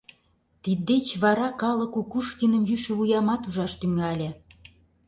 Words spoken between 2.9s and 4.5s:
вуямат ужаш тӱҥале.